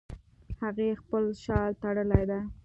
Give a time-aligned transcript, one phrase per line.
[0.61, 2.39] هغې خپل شال تړلی ده